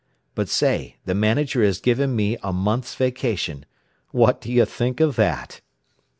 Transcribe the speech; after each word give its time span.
"But 0.33 0.49
say, 0.49 0.95
the 1.05 1.13
manager 1.13 1.63
has 1.63 1.79
given 1.79 2.15
me 2.15 2.35
a 2.41 2.51
month's 2.51 2.95
vacation. 2.95 3.67
What 4.09 4.41
do 4.41 4.51
you 4.51 4.65
think 4.65 4.99
of 4.99 5.15
that?" 5.17 5.61